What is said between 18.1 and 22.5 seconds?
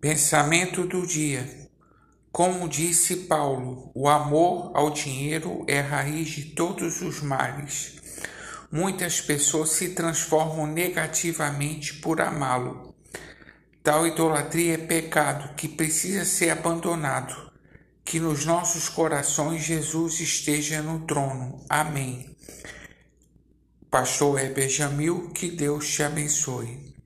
nos nossos corações Jesus esteja no trono. Amém.